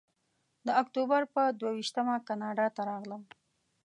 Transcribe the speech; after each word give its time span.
د 0.65 0.67
اکتوبر 0.81 1.21
پر 1.33 1.49
دوه 1.59 1.71
ویشتمه 1.77 2.15
کاناډا 2.27 2.67
ته 2.75 2.81
راغلم. 2.89 3.23